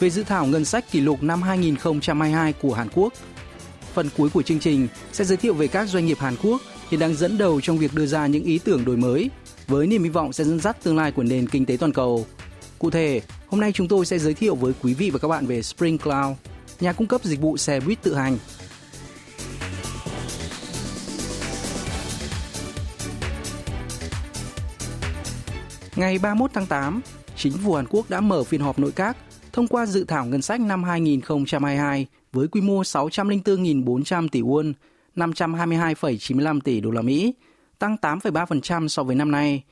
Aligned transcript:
về 0.00 0.10
dự 0.10 0.22
thảo 0.22 0.46
ngân 0.46 0.64
sách 0.64 0.90
kỷ 0.90 1.00
lục 1.00 1.22
năm 1.22 1.42
2022 1.42 2.52
của 2.52 2.74
Hàn 2.74 2.88
Quốc. 2.94 3.12
Phần 3.94 4.08
cuối 4.16 4.30
của 4.30 4.42
chương 4.42 4.58
trình 4.58 4.88
sẽ 5.12 5.24
giới 5.24 5.36
thiệu 5.36 5.54
về 5.54 5.68
các 5.68 5.88
doanh 5.88 6.06
nghiệp 6.06 6.18
Hàn 6.18 6.36
Quốc 6.42 6.60
hiện 6.90 7.00
đang 7.00 7.14
dẫn 7.14 7.38
đầu 7.38 7.60
trong 7.60 7.78
việc 7.78 7.94
đưa 7.94 8.06
ra 8.06 8.26
những 8.26 8.44
ý 8.44 8.58
tưởng 8.58 8.84
đổi 8.84 8.96
mới 8.96 9.30
với 9.66 9.86
niềm 9.86 10.02
hy 10.02 10.10
vọng 10.10 10.32
sẽ 10.32 10.44
dẫn 10.44 10.60
dắt 10.60 10.82
tương 10.82 10.96
lai 10.96 11.12
của 11.12 11.22
nền 11.22 11.48
kinh 11.48 11.66
tế 11.66 11.76
toàn 11.76 11.92
cầu. 11.92 12.26
Cụ 12.78 12.90
thể, 12.90 13.20
hôm 13.46 13.60
nay 13.60 13.72
chúng 13.72 13.88
tôi 13.88 14.06
sẽ 14.06 14.18
giới 14.18 14.34
thiệu 14.34 14.54
với 14.54 14.72
quý 14.82 14.94
vị 14.94 15.10
và 15.10 15.18
các 15.18 15.28
bạn 15.28 15.46
về 15.46 15.62
Spring 15.62 15.98
Cloud, 15.98 16.36
nhà 16.80 16.92
cung 16.92 17.06
cấp 17.06 17.24
dịch 17.24 17.40
vụ 17.40 17.56
xe 17.56 17.80
buýt 17.80 18.02
tự 18.02 18.14
hành. 18.14 18.38
Ngày 25.96 26.18
31 26.18 26.50
tháng 26.54 26.66
8, 26.66 27.00
chính 27.36 27.52
phủ 27.64 27.74
Hàn 27.74 27.86
Quốc 27.90 28.10
đã 28.10 28.20
mở 28.20 28.44
phiên 28.44 28.60
họp 28.60 28.78
nội 28.78 28.92
các 28.92 29.16
thông 29.52 29.66
qua 29.66 29.86
dự 29.86 30.04
thảo 30.04 30.26
ngân 30.26 30.42
sách 30.42 30.60
năm 30.60 30.84
2022 30.84 32.06
với 32.32 32.48
quy 32.48 32.60
mô 32.60 32.82
604.400 32.82 34.28
tỷ 34.28 34.42
won, 34.42 34.72
522,95 35.16 36.60
tỷ 36.60 36.80
đô 36.80 36.90
la 36.90 37.02
Mỹ, 37.02 37.34
tăng 37.78 37.96
8,3% 38.02 38.88
so 38.88 39.02
với 39.02 39.16
năm 39.16 39.30
nay. 39.30 39.62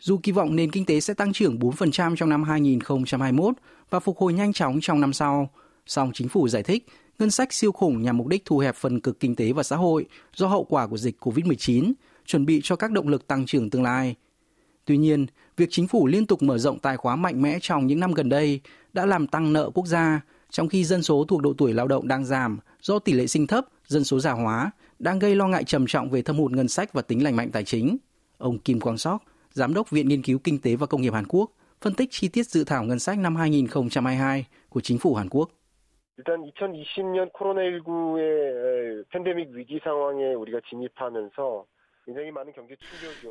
Dù 0.00 0.20
kỳ 0.22 0.32
vọng 0.32 0.56
nền 0.56 0.70
kinh 0.70 0.84
tế 0.84 1.00
sẽ 1.00 1.14
tăng 1.14 1.32
trưởng 1.32 1.58
4% 1.58 2.16
trong 2.16 2.28
năm 2.28 2.42
2021 2.42 3.54
và 3.90 4.00
phục 4.00 4.18
hồi 4.18 4.32
nhanh 4.32 4.52
chóng 4.52 4.78
trong 4.82 5.00
năm 5.00 5.12
sau, 5.12 5.50
song 5.86 6.10
chính 6.14 6.28
phủ 6.28 6.48
giải 6.48 6.62
thích 6.62 6.86
ngân 7.20 7.30
sách 7.30 7.52
siêu 7.52 7.72
khủng 7.72 8.02
nhằm 8.02 8.16
mục 8.16 8.26
đích 8.26 8.44
thu 8.44 8.58
hẹp 8.58 8.76
phần 8.76 9.00
cực 9.00 9.20
kinh 9.20 9.36
tế 9.36 9.52
và 9.52 9.62
xã 9.62 9.76
hội 9.76 10.06
do 10.34 10.46
hậu 10.46 10.64
quả 10.64 10.86
của 10.86 10.96
dịch 10.96 11.16
COVID-19, 11.20 11.92
chuẩn 12.26 12.46
bị 12.46 12.60
cho 12.62 12.76
các 12.76 12.90
động 12.90 13.08
lực 13.08 13.26
tăng 13.26 13.46
trưởng 13.46 13.70
tương 13.70 13.82
lai. 13.82 14.14
Tuy 14.89 14.97
nhiên, 14.97 15.25
việc 15.57 15.67
chính 15.71 15.87
phủ 15.87 16.07
liên 16.07 16.25
tục 16.25 16.43
mở 16.43 16.57
rộng 16.57 16.79
tài 16.79 16.97
khóa 16.97 17.15
mạnh 17.15 17.41
mẽ 17.41 17.57
trong 17.61 17.87
những 17.87 17.99
năm 17.99 18.13
gần 18.13 18.29
đây 18.29 18.59
đã 18.93 19.05
làm 19.05 19.27
tăng 19.27 19.53
nợ 19.53 19.69
quốc 19.73 19.85
gia, 19.87 20.21
trong 20.49 20.67
khi 20.67 20.83
dân 20.83 21.03
số 21.03 21.25
thuộc 21.27 21.41
độ 21.41 21.53
tuổi 21.57 21.73
lao 21.73 21.87
động 21.87 22.07
đang 22.07 22.25
giảm 22.25 22.59
do 22.81 22.99
tỷ 22.99 23.13
lệ 23.13 23.27
sinh 23.27 23.47
thấp, 23.47 23.65
dân 23.87 24.03
số 24.03 24.19
già 24.19 24.31
hóa, 24.31 24.71
đang 24.99 25.19
gây 25.19 25.35
lo 25.35 25.47
ngại 25.47 25.63
trầm 25.63 25.85
trọng 25.87 26.09
về 26.09 26.21
thâm 26.21 26.37
hụt 26.37 26.51
ngân 26.51 26.67
sách 26.67 26.93
và 26.93 27.01
tính 27.01 27.23
lành 27.23 27.35
mạnh 27.35 27.49
tài 27.51 27.63
chính. 27.63 27.97
Ông 28.37 28.59
Kim 28.59 28.79
Quang 28.79 28.97
Sok, 28.97 29.23
Giám 29.51 29.73
đốc 29.73 29.89
Viện 29.89 30.07
Nghiên 30.07 30.21
cứu 30.21 30.39
Kinh 30.43 30.61
tế 30.61 30.75
và 30.75 30.87
Công 30.87 31.01
nghiệp 31.01 31.13
Hàn 31.13 31.25
Quốc, 31.27 31.51
phân 31.81 31.93
tích 31.93 32.09
chi 32.11 32.27
tiết 32.27 32.47
dự 32.47 32.63
thảo 32.63 32.83
ngân 32.83 32.99
sách 32.99 33.19
năm 33.19 33.35
2022 33.35 34.45
của 34.69 34.81
chính 34.81 34.97
phủ 34.97 35.15
Hàn 35.15 35.29
Quốc. 35.29 35.49
일단 36.17 36.41
2020년 36.41 37.29
코로나19의 37.33 39.03
팬데믹 39.11 39.49
위기 39.51 39.79
상황에 39.83 40.33
우리가 40.33 40.61
진입하면서 40.69 41.65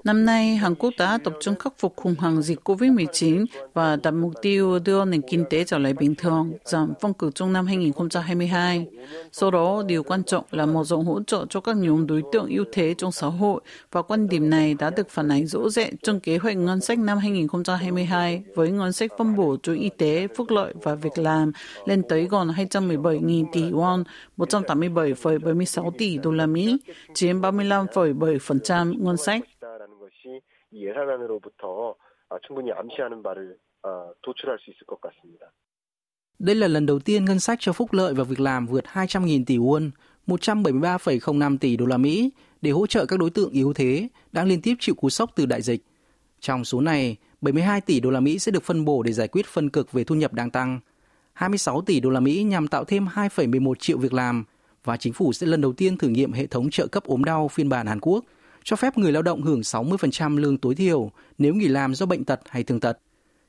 Năm 0.03 0.25
nay, 0.25 0.55
Hàn 0.55 0.75
Quốc 0.75 0.94
đã 0.97 1.17
tập 1.23 1.33
trung 1.39 1.55
khắc 1.55 1.73
phục 1.80 1.95
khủng 1.95 2.16
hoảng 2.19 2.41
dịch 2.41 2.59
COVID-19 2.63 3.45
và 3.73 3.95
đặt 3.95 4.11
mục 4.11 4.33
tiêu 4.41 4.79
đưa 4.79 5.06
nền 5.06 5.22
kinh 5.22 5.45
tế 5.50 5.63
trở 5.63 5.78
lại 5.78 5.94
bình 5.94 6.16
thường, 6.16 6.51
giảm 6.66 6.94
phong 7.01 7.13
cử 7.13 7.31
trong 7.35 7.53
năm 7.53 7.67
2022. 7.67 8.88
Sau 9.31 9.51
đó, 9.51 9.84
điều 9.88 10.03
quan 10.03 10.23
trọng 10.23 10.45
là 10.51 10.66
mở 10.66 10.84
rộng 10.84 11.06
hỗ 11.06 11.23
trợ 11.23 11.45
cho 11.50 11.62
các 11.62 11.78
nhóm 11.78 12.07
đối 12.07 12.23
tượng 12.31 12.47
ưu 12.50 12.66
thế 12.72 12.95
trong 12.97 13.12
xã 13.12 13.28
hội 13.28 13.62
và 13.91 14.01
quan 14.01 14.29
điểm 14.29 14.50
này 14.50 14.73
đã 14.73 14.90
được 14.90 15.09
phản 15.09 15.31
ánh 15.31 15.47
rõ 15.47 15.69
rệt 15.69 15.94
trong 16.03 16.19
kế 16.19 16.38
hoạch 16.38 16.57
ngân 16.57 16.81
sách 16.81 17.00
năm 17.00 17.17
2022 17.17 18.44
với 18.56 18.72
ngân 18.72 18.94
sách 18.94 19.11
phân 19.17 19.35
bổ 19.35 19.57
cho 19.63 19.73
y 19.73 19.90
tế, 19.97 20.28
phúc 20.35 20.47
lợi 20.50 20.73
và 20.84 20.96
việc 20.96 21.17
làm 21.17 21.51
lên 21.85 22.03
tới 22.09 22.28
gần 22.31 22.47
217.000 22.47 23.46
tỷ 23.51 23.61
won, 23.72 24.03
187,76 24.38 25.91
tỷ 25.91 26.17
đô 26.17 26.31
la 26.31 26.46
Mỹ, 26.46 26.78
chiếm 27.13 27.41
35,7% 27.41 28.69
5% 28.69 29.03
ngân 29.03 29.18
sách. 29.18 29.41
Đây 36.40 36.56
là 36.56 36.68
lần 36.68 36.85
đầu 36.85 37.00
tiên 37.00 37.25
ngân 37.25 37.40
sách 37.40 37.59
cho 37.62 37.74
phúc 37.74 37.94
lợi 37.94 38.13
và 38.13 38.24
việc 38.24 38.40
làm 38.40 38.66
vượt 38.66 38.85
200.000 38.94 39.44
tỷ 39.46 39.58
won, 39.58 39.90
173,05 40.28 41.58
tỷ 41.58 41.78
đô 41.78 41.85
la 41.85 41.97
Mỹ 41.97 42.31
để 42.62 42.72
hỗ 42.72 42.88
trợ 42.88 43.06
các 43.06 43.19
đối 43.19 43.29
tượng 43.29 43.52
yếu 43.52 43.74
thế 43.74 44.08
đang 44.31 44.47
liên 44.47 44.62
tiếp 44.62 44.75
chịu 44.79 44.96
cú 44.96 45.09
sốc 45.09 45.31
từ 45.35 45.46
đại 45.46 45.62
dịch. 45.62 45.81
Trong 46.40 46.66
số 46.66 46.81
này, 46.81 47.18
72 47.41 47.81
tỷ 47.81 48.00
đô 48.00 48.09
la 48.09 48.19
Mỹ 48.19 48.40
sẽ 48.40 48.52
được 48.52 48.63
phân 48.63 48.85
bổ 48.85 49.03
để 49.03 49.13
giải 49.13 49.28
quyết 49.28 49.46
phân 49.46 49.69
cực 49.69 49.91
về 49.91 50.03
thu 50.03 50.16
nhập 50.16 50.34
đang 50.34 50.52
tăng, 50.52 50.79
26 51.34 51.81
tỷ 51.81 52.00
đô 52.00 52.09
la 52.09 52.19
Mỹ 52.19 52.44
nhằm 52.44 52.68
tạo 52.68 52.84
thêm 52.84 53.06
2,11 53.06 53.74
triệu 53.75 53.97
việc 53.97 54.13
làm 54.13 54.44
và 54.84 54.97
chính 54.97 55.13
phủ 55.13 55.34
sẽ 55.34 55.47
lần 55.47 55.62
đầu 55.62 55.74
tiên 55.74 55.97
thử 55.97 56.08
nghiệm 56.08 56.34
hệ 56.34 56.47
thống 56.47 56.69
trợ 56.69 56.88
cấp 56.88 57.03
ốm 57.03 57.24
đau 57.24 57.47
phiên 57.47 57.69
bản 57.69 57.88
Hàn 57.88 58.00
Quốc– 58.00 58.25
cho 58.69 58.75
phép 58.75 58.97
người 58.97 59.12
lao 59.12 59.22
động 59.22 59.41
hưởng 59.41 59.62
60% 59.62 60.38
lương 60.38 60.57
tối 60.57 60.75
thiểu 60.75 61.12
nếu 61.38 61.56
nghỉ 61.56 61.68
làm 61.68 61.96
do 61.96 62.06
bệnh 62.06 62.25
tật 62.25 62.40
hay 62.50 62.63
thương 62.63 62.80
tật. 62.80 63.00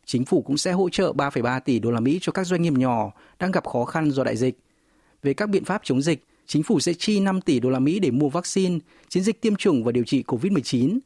Chính 0.04 0.24
phủ 0.24 0.42
cũng 0.42 0.56
sẽ 0.56 0.72
hỗ 0.72 0.88
trợ 0.88 1.12
3,3 1.12 1.60
tỷ 1.60 1.78
đô 1.78 1.90
la 1.90 2.00
Mỹ 2.00 2.18
cho 2.22 2.32
các 2.32 2.46
doanh 2.46 2.62
nghiệp 2.62 2.72
nhỏ 2.72 3.12
đang 3.38 3.50
gặp 3.50 3.66
khó 3.66 3.84
khăn 3.84 4.10
do 4.10 4.24
đại 4.24 4.36
dịch. 4.36 4.58
Về 5.22 5.34
các 5.34 5.48
biện 5.48 5.64
pháp 5.64 5.80
chống 5.84 6.02
dịch, 6.02 6.24
chính 6.46 6.62
phủ 6.62 6.80
sẽ 6.80 6.92
chi 6.94 7.20
5 7.20 7.40
tỷ 7.40 7.60
đô 7.60 7.70
la 7.70 7.78
Mỹ 7.78 7.98
để 7.98 8.10
mua 8.10 8.28
vaccine, 8.28 8.78
chiến 9.08 9.22
dịch 9.22 9.40
tiêm 9.40 9.56
chủng 9.56 9.84
và 9.84 9.92
điều 9.92 10.04
trị 10.04 10.24
COVID-19. 10.26 10.98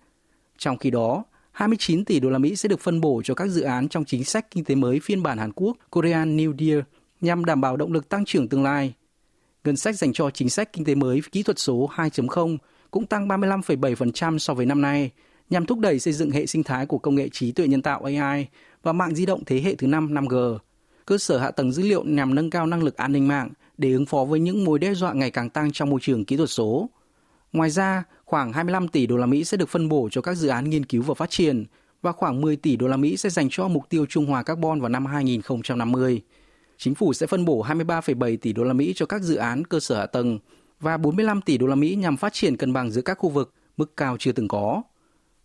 Trong 0.59 0.79
khi 0.79 0.91
đó, 0.91 1.25
29 1.53 2.05
tỷ 2.05 2.21
đô 2.21 2.31
la 2.31 2.39
Mỹ 2.39 2.57
sẽ 2.57 2.69
được 2.69 2.81
phân 2.81 3.01
bổ 3.01 3.23
cho 3.25 3.35
các 3.35 3.49
dự 3.49 3.63
án 3.63 3.89
trong 3.89 4.05
chính 4.05 4.25
sách 4.25 4.51
kinh 4.51 4.65
tế 4.65 4.75
mới 4.75 5.01
phiên 5.01 5.23
bản 5.23 5.39
Hàn 5.39 5.53
Quốc 5.53 5.77
Korean 5.91 6.37
New 6.37 6.55
Deal 6.59 6.81
nhằm 7.21 7.45
đảm 7.45 7.61
bảo 7.61 7.77
động 7.77 7.93
lực 7.93 8.09
tăng 8.09 8.25
trưởng 8.25 8.49
tương 8.49 8.63
lai. 8.63 8.95
Ngân 9.65 9.77
sách 9.77 9.97
dành 9.97 10.13
cho 10.13 10.31
chính 10.31 10.51
sách 10.51 10.73
kinh 10.73 10.85
tế 10.85 10.95
mới 10.95 11.21
kỹ 11.33 11.43
thuật 11.43 11.59
số 11.59 11.91
2.0 11.95 12.57
cũng 12.95 13.07
tăng 13.07 13.29
35,7% 13.29 14.39
so 14.39 14.55
với 14.55 14.67
năm 14.67 14.83
nay, 14.83 15.11
nhằm 15.51 15.67
thúc 15.67 15.79
đẩy 15.79 15.99
xây 15.99 16.13
dựng 16.13 16.31
hệ 16.31 16.47
sinh 16.47 16.63
thái 16.63 16.87
của 16.87 16.99
công 16.99 17.15
nghệ 17.15 17.29
trí 17.29 17.53
tuệ 17.53 17.67
nhân 17.67 17.83
tạo 17.83 18.05
AI 18.05 18.47
và 18.83 18.93
mạng 18.93 19.15
di 19.15 19.27
động 19.27 19.45
thế 19.47 19.61
hệ 19.61 19.75
thứ 19.75 19.87
5 19.87 20.15
5G, 20.15 20.59
cơ 21.07 21.19
sở 21.19 21.39
hạ 21.39 21.51
tầng 21.51 21.73
dữ 21.73 21.83
liệu 21.83 22.05
nhằm 22.05 22.35
nâng 22.35 22.51
cao 22.51 22.67
năng 22.67 22.83
lực 22.83 22.97
an 22.97 23.13
ninh 23.13 23.29
mạng 23.29 23.51
để 23.79 23.93
ứng 23.93 24.07
phó 24.07 24.25
với 24.25 24.41
những 24.41 24.65
mối 24.65 24.79
đe 24.79 24.95
dọa 24.95 25.13
ngày 25.13 25.31
càng 25.31 25.51
tăng 25.51 25.73
trong 25.73 25.91
môi 25.91 26.01
trường 26.03 26.25
kỹ 26.25 26.37
thuật 26.37 26.51
số. 26.51 26.91
Ngoài 27.53 27.71
ra, 27.71 28.05
khoảng 28.25 28.53
25 28.53 28.89
tỷ 28.89 29.07
đô 29.07 29.17
la 29.17 29.27
Mỹ 29.27 29.45
sẽ 29.45 29.57
được 29.57 29.69
phân 29.69 29.89
bổ 29.89 30.09
cho 30.13 30.21
các 30.21 30.35
dự 30.35 30.49
án 30.49 30.71
nghiên 30.71 30.85
cứu 30.85 31.03
và 31.03 31.15
phát 31.15 31.31
triển 31.31 31.65
và 32.03 32.13
khoảng 32.13 32.41
10 32.41 32.57
tỷ 32.57 32.77
đô 32.77 32.89
la 32.89 32.97
Mỹ 32.97 33.17
sẽ 33.17 33.31
dành 33.31 33.49
cho 33.51 33.69
mục 33.69 33.89
tiêu 33.89 34.07
trung 34.07 34.27
hòa 34.27 34.43
carbon 34.43 34.81
vào 34.81 34.89
năm 34.89 35.07
2050. 35.07 36.23
Chính 36.77 36.95
phủ 36.95 37.13
sẽ 37.13 37.27
phân 37.27 37.45
bổ 37.45 37.65
23,7 37.65 38.37
tỷ 38.37 38.53
đô 38.53 38.65
la 38.65 38.73
Mỹ 38.73 38.93
cho 38.97 39.07
các 39.07 39.23
dự 39.23 39.37
án 39.37 39.65
cơ 39.65 39.81
sở 39.81 39.99
hạ 39.99 40.07
tầng 40.07 40.39
và 40.85 40.97
45 40.97 41.41
tỷ 41.41 41.59
đô 41.59 41.67
la 41.67 41.75
Mỹ 41.75 41.95
nhằm 41.95 42.17
phát 42.17 42.33
triển 42.33 42.57
cân 42.57 42.73
bằng 42.73 42.91
giữa 42.91 43.03
các 43.03 43.19
khu 43.19 43.29
vực, 43.29 43.55
mức 43.77 43.97
cao 43.97 44.17
chưa 44.19 44.33
từng 44.33 44.49
có. 44.49 44.83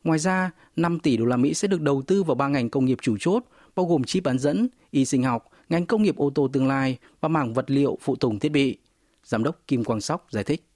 Ngoài 0.04 0.20
ra, 0.20 0.52
5 0.76 1.00
tỷ 1.00 1.18
đô 1.18 1.26
la 1.26 1.38
Mỹ 1.38 1.54
sẽ 1.54 1.68
được 1.68 1.82
đầu 1.82 2.02
tư 2.02 2.24
vào 2.24 2.36
ba 2.36 2.48
ngành 2.48 2.70
công 2.70 2.86
nghiệp 2.86 2.98
chủ 3.02 3.18
chốt, 3.20 3.44
bao 3.76 3.86
gồm 3.86 4.04
chip 4.04 4.24
bán 4.24 4.40
dẫn, 4.40 4.68
y 4.92 5.06
sinh 5.06 5.24
học, 5.24 5.50
ngành 5.70 5.86
công 5.86 6.04
nghiệp 6.04 6.18
ô 6.18 6.30
tô 6.36 6.48
tương 6.54 6.68
lai 6.68 6.98
và 7.22 7.30
mảng 7.30 7.54
vật 7.54 7.72
liệu 7.72 7.98
phụ 8.02 8.16
tùng 8.16 8.40
thiết 8.40 8.50
bị. 8.50 8.78
Giám 9.24 9.44
đốc 9.44 9.68
Kim 9.68 9.84
Quang 9.84 10.02
Sóc 10.02 10.28
giải 10.32 10.44
thích. 10.44 10.69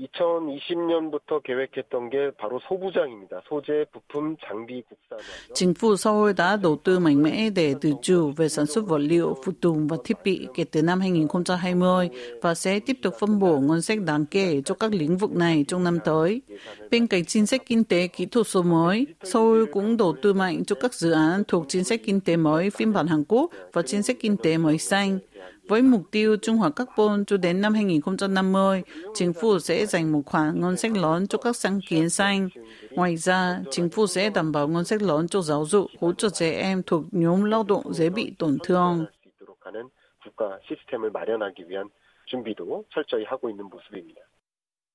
2020년부터 0.00 1.42
계획했던 1.42 2.10
게 2.10 2.30
바로 2.38 2.58
소부장입니다. 2.66 3.42
소재, 3.48 3.84
부품, 3.92 4.36
장비 4.40 4.82
국산. 4.82 5.18
Chính 5.54 5.74
phủ 5.74 5.96
Seoul 5.96 6.32
đã 6.32 6.56
đầu 6.56 6.76
tư 6.76 6.98
mạnh 6.98 7.22
mẽ 7.22 7.50
để 7.50 7.74
tự 7.80 7.92
chủ 8.02 8.32
về 8.36 8.48
sản 8.48 8.66
xuất 8.66 8.86
vật 8.86 8.98
liệu, 8.98 9.36
phụ 9.44 9.52
tùng 9.60 9.88
và 9.88 9.96
thiết 10.04 10.16
bị 10.24 10.46
kể 10.54 10.64
từ 10.64 10.82
năm 10.82 11.00
2020 11.00 12.10
và 12.42 12.54
sẽ 12.54 12.80
tiếp 12.80 12.96
tục 13.02 13.14
phân 13.20 13.38
bổ 13.38 13.58
ngân 13.58 13.82
sách 13.82 14.00
đáng 14.00 14.26
kể 14.26 14.62
cho 14.64 14.74
các 14.74 14.94
lĩnh 14.94 15.16
vực 15.16 15.32
này 15.32 15.64
trong 15.68 15.84
năm 15.84 15.98
tới. 16.04 16.42
Bên 16.90 17.06
cạnh 17.06 17.24
chính 17.24 17.46
sách 17.46 17.62
kinh 17.66 17.84
tế 17.84 18.06
kỹ 18.06 18.26
thuật 18.26 18.46
số 18.46 18.62
mới, 18.62 19.06
Seoul 19.24 19.64
cũng 19.72 19.96
đầu 19.96 20.14
tư 20.22 20.32
mạnh 20.32 20.64
cho 20.64 20.76
các 20.80 20.94
dự 20.94 21.10
án 21.10 21.42
thuộc 21.48 21.64
chính 21.68 21.84
sách 21.84 22.00
kinh 22.04 22.20
tế 22.20 22.36
mới 22.36 22.70
phiên 22.70 22.92
bản 22.92 23.06
Hàn 23.06 23.24
Quốc 23.28 23.50
và 23.72 23.82
chính 23.82 24.02
sách 24.02 24.16
kinh 24.20 24.36
tế 24.36 24.58
mới 24.58 24.78
xanh. 24.78 25.18
Với 25.67 25.81
mục 25.81 26.01
tiêu 26.11 26.37
trung 26.41 26.57
hòa 26.57 26.69
carbon 26.69 27.25
cho 27.25 27.37
đến 27.37 27.61
năm 27.61 27.73
2050, 27.73 28.83
chính 29.13 29.33
phủ 29.33 29.59
sẽ 29.59 29.85
dành 29.85 30.11
một 30.11 30.21
khoản 30.25 30.61
ngân 30.61 30.77
sách 30.77 30.91
lớn 30.91 31.27
cho 31.27 31.37
các 31.37 31.55
sáng 31.55 31.79
kiến 31.89 32.09
xanh. 32.09 32.49
Ngoài 32.91 33.17
ra, 33.17 33.59
chính 33.71 33.89
phủ 33.89 34.07
sẽ 34.07 34.29
đảm 34.29 34.51
bảo 34.51 34.67
ngân 34.67 34.85
sách 34.85 35.01
lớn 35.01 35.27
cho 35.27 35.41
giáo 35.41 35.65
dục, 35.65 35.87
hỗ 35.99 36.13
trợ 36.13 36.29
trẻ 36.29 36.51
em 36.51 36.83
thuộc 36.85 37.03
nhóm 37.11 37.43
lao 37.43 37.63
động 37.63 37.93
dễ 37.93 38.09
bị 38.09 38.33
tổn 38.39 38.57
thương. 38.63 39.05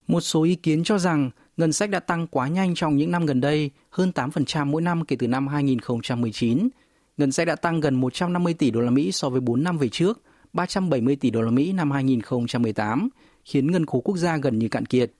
Một 0.06 0.20
số 0.20 0.42
ý 0.42 0.54
kiến 0.54 0.84
cho 0.84 0.98
rằng 0.98 1.30
ngân 1.56 1.72
sách 1.72 1.90
đã 1.90 2.00
tăng 2.00 2.26
quá 2.26 2.48
nhanh 2.48 2.74
trong 2.74 2.96
những 2.96 3.10
năm 3.10 3.26
gần 3.26 3.40
đây, 3.40 3.70
hơn 3.90 4.12
8% 4.14 4.66
mỗi 4.66 4.82
năm 4.82 5.04
kể 5.04 5.16
từ 5.18 5.28
năm 5.28 5.48
2019. 5.48 6.68
Ngân 7.16 7.32
sách 7.32 7.46
đã 7.46 7.56
tăng 7.56 7.80
gần 7.80 7.94
150 7.94 8.54
tỷ 8.54 8.70
đô 8.70 8.80
la 8.80 8.90
Mỹ 8.90 9.12
so 9.12 9.28
với 9.28 9.40
4 9.40 9.62
năm 9.62 9.78
về 9.78 9.88
trước, 9.88 10.20
370 10.53 11.15
tỷ 11.15 11.29
đô 11.29 11.41
la 11.41 11.51
Mỹ 11.51 11.73
năm 11.73 11.91
2018, 11.91 13.09
khiến 13.45 13.71
ngân 13.71 13.85
khố 13.85 13.99
quốc 13.99 14.17
gia 14.17 14.37
gần 14.37 14.59
như 14.59 14.67
cạn 14.69 14.85
kiệt. 14.85 15.11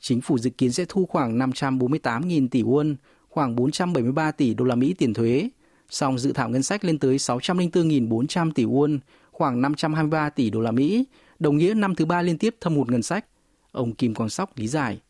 Chính 0.00 0.20
phủ 0.20 0.38
dự 0.38 0.50
kiến 0.50 0.72
sẽ 0.72 0.84
thu 0.88 1.06
khoảng 1.06 1.38
548.000 1.38 2.48
tỷ 2.50 2.62
won, 2.62 2.94
khoảng 3.28 3.56
473 3.56 4.30
tỷ 4.30 4.54
đô 4.54 4.64
la 4.64 4.74
Mỹ 4.74 4.94
tiền 4.98 5.14
thuế. 5.14 5.48
Song 5.88 6.18
dự 6.18 6.32
thảo 6.32 6.48
ngân 6.48 6.62
sách 6.62 6.84
lên 6.84 6.98
tới 6.98 7.16
604.400 7.16 8.50
tỷ 8.54 8.64
won, 8.64 8.98
khoảng 9.30 9.60
523 9.60 10.30
tỷ 10.30 10.50
đô 10.50 10.60
la 10.60 10.70
Mỹ, 10.70 11.04
đồng 11.38 11.56
nghĩa 11.56 11.74
năm 11.74 11.94
thứ 11.94 12.06
ba 12.06 12.22
liên 12.22 12.38
tiếp 12.38 12.54
thâm 12.60 12.76
hụt 12.76 12.88
ngân 12.88 13.02
sách. 13.02 13.24
Ông 13.72 13.94
Kim 13.94 14.14
Quang 14.14 14.28
Sóc 14.28 14.50
lý 14.56 14.66
giải. 14.66 15.00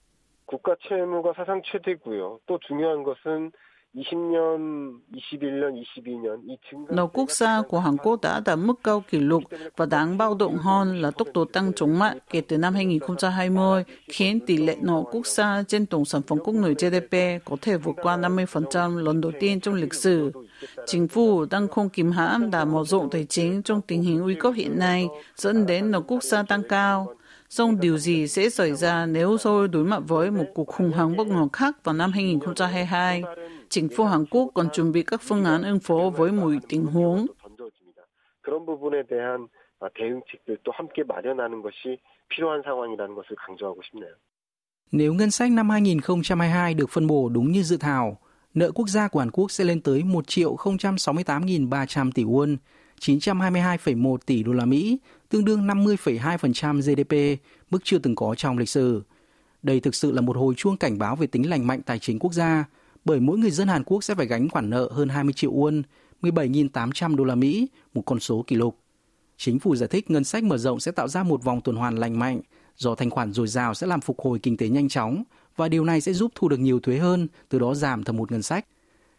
국가 0.46 0.76
채무가 0.88 1.32
사상 1.36 1.62
최대고요. 1.64 2.38
또 2.46 2.58
중요한 2.68 3.02
것은 3.02 3.50
20년, 3.94 5.00
21년, 5.12 5.74
22년 5.74 6.42
이 6.48 6.56
증가 6.70 6.94
Nợ 6.94 7.06
quốc 7.06 7.30
gia 7.30 7.62
của 7.62 7.80
Hàn 7.80 7.96
Quốc 7.96 8.20
đã 8.22 8.40
đạt 8.44 8.58
mức 8.58 8.74
cao 8.84 9.04
kỷ 9.10 9.18
lục 9.18 9.42
và 9.76 9.86
đáng 9.86 10.18
bao 10.18 10.34
động 10.34 10.56
hơn 10.56 11.02
là 11.02 11.10
tốc 11.10 11.28
độ 11.34 11.44
tăng 11.44 11.72
chóng 11.72 11.98
mặt 11.98 12.16
kể 12.30 12.40
từ 12.40 12.58
năm 12.58 12.74
2020, 12.74 13.84
khiến 14.08 14.40
tỷ 14.46 14.56
lệ 14.56 14.76
nợ 14.80 15.02
quốc 15.12 15.26
gia 15.26 15.62
trên 15.68 15.86
tổng 15.86 16.04
sản 16.04 16.22
phẩm 16.22 16.38
quốc 16.44 16.54
nội 16.54 16.74
GDP 16.74 17.44
có 17.44 17.56
thể 17.62 17.76
vượt 17.76 17.96
qua 18.02 18.16
50% 18.16 18.98
lần 18.98 19.20
đầu 19.20 19.32
tiên 19.40 19.60
trong 19.60 19.74
lịch 19.74 19.94
sử. 19.94 20.32
Chính 20.86 21.08
phủ 21.08 21.44
đang 21.44 21.68
không 21.68 21.88
kìm 21.88 22.10
hãm 22.10 22.50
đã 22.50 22.64
mở 22.64 22.84
rộng 22.84 23.10
tài 23.10 23.24
chính 23.24 23.62
trong 23.62 23.80
tình 23.80 24.02
hình 24.02 24.20
nguy 24.20 24.34
cấp 24.34 24.52
hiện 24.56 24.78
nay, 24.78 25.08
dẫn 25.36 25.66
đến 25.66 25.90
nợ 25.90 26.00
quốc 26.00 26.22
gia 26.22 26.42
tăng 26.42 26.62
cao. 26.68 27.14
Song 27.48 27.80
điều 27.80 27.98
gì 27.98 28.28
sẽ 28.28 28.50
xảy 28.50 28.74
ra 28.74 29.06
nếu 29.06 29.38
Seoul 29.38 29.66
đối 29.68 29.84
mặt 29.84 30.02
với 30.06 30.30
một 30.30 30.44
cuộc 30.54 30.68
khủng 30.68 30.92
hoảng 30.92 31.16
bất 31.16 31.26
ngờ 31.26 31.48
khác 31.52 31.84
vào 31.84 31.94
năm 31.94 32.12
2022? 32.12 33.22
Chính 33.68 33.88
phủ 33.96 34.04
Hàn 34.04 34.24
Quốc 34.30 34.50
còn 34.54 34.68
chuẩn 34.72 34.92
bị 34.92 35.02
các 35.02 35.20
phương 35.22 35.44
án 35.44 35.62
ứng 35.62 35.80
phó 35.80 36.10
với 36.16 36.32
mọi 36.32 36.58
tình 36.68 36.86
huống. 36.86 37.26
던져집니다. 37.42 38.02
그런 38.42 38.66
부분에 38.66 39.02
대한 39.10 39.48
대응책들도 39.94 40.72
함께 40.72 41.02
마련하는 41.04 41.62
것이 41.62 41.98
필요한 42.28 42.62
상황이라는 42.62 43.14
것을 43.14 43.36
강조하고 43.46 43.80
싶네요. 43.82 44.14
Nếu 44.92 45.14
ngân 45.14 45.30
sách 45.30 45.50
năm 45.50 45.70
2022 45.70 46.74
được 46.74 46.90
phân 46.90 47.06
bổ 47.06 47.28
đúng 47.28 47.52
như 47.52 47.62
dự 47.62 47.76
thảo, 47.76 48.18
nợ 48.54 48.70
quốc 48.74 48.88
gia 48.88 49.08
của 49.08 49.18
Hàn 49.18 49.30
Quốc 49.30 49.50
sẽ 49.50 49.64
lên 49.64 49.80
tới 49.80 50.02
1 50.04 50.26
triệu 50.26 50.56
068.300 50.56 52.12
tỷ 52.14 52.24
won, 52.24 52.56
922,1 53.00 54.16
tỷ 54.26 54.42
đô 54.42 54.52
la 54.52 54.64
Mỹ, 54.64 54.98
tương 55.29 55.45
đương 55.45 55.67
50,2% 55.67 56.81
GDP, 56.81 57.41
mức 57.71 57.79
chưa 57.83 57.97
từng 57.97 58.15
có 58.15 58.35
trong 58.35 58.57
lịch 58.57 58.69
sử. 58.69 59.03
Đây 59.63 59.79
thực 59.79 59.95
sự 59.95 60.11
là 60.11 60.21
một 60.21 60.37
hồi 60.37 60.53
chuông 60.57 60.77
cảnh 60.77 60.97
báo 60.97 61.15
về 61.15 61.27
tính 61.27 61.49
lành 61.49 61.67
mạnh 61.67 61.81
tài 61.81 61.99
chính 61.99 62.19
quốc 62.19 62.33
gia, 62.33 62.65
bởi 63.05 63.19
mỗi 63.19 63.37
người 63.37 63.51
dân 63.51 63.67
Hàn 63.67 63.83
Quốc 63.83 64.03
sẽ 64.03 64.15
phải 64.15 64.25
gánh 64.25 64.49
khoản 64.49 64.69
nợ 64.69 64.89
hơn 64.91 65.09
20 65.09 65.33
triệu 65.33 65.51
won, 65.51 65.81
17.800 66.21 67.15
đô 67.15 67.23
la 67.23 67.35
Mỹ, 67.35 67.67
một 67.93 68.01
con 68.05 68.19
số 68.19 68.43
kỷ 68.47 68.55
lục. 68.55 68.79
Chính 69.37 69.59
phủ 69.59 69.75
giải 69.75 69.87
thích 69.87 70.11
ngân 70.11 70.23
sách 70.23 70.43
mở 70.43 70.57
rộng 70.57 70.79
sẽ 70.79 70.91
tạo 70.91 71.07
ra 71.07 71.23
một 71.23 71.43
vòng 71.43 71.61
tuần 71.61 71.75
hoàn 71.75 71.95
lành 71.95 72.19
mạnh, 72.19 72.41
do 72.75 72.95
thanh 72.95 73.09
khoản 73.09 73.33
dồi 73.33 73.47
dào 73.47 73.73
sẽ 73.73 73.87
làm 73.87 74.01
phục 74.01 74.19
hồi 74.19 74.39
kinh 74.39 74.57
tế 74.57 74.69
nhanh 74.69 74.89
chóng 74.89 75.23
và 75.55 75.69
điều 75.69 75.83
này 75.85 76.01
sẽ 76.01 76.13
giúp 76.13 76.31
thu 76.35 76.49
được 76.49 76.59
nhiều 76.59 76.79
thuế 76.79 76.97
hơn, 76.97 77.27
từ 77.49 77.59
đó 77.59 77.73
giảm 77.73 78.03
thâm 78.03 78.17
hụt 78.17 78.31
ngân 78.31 78.41
sách. 78.41 78.65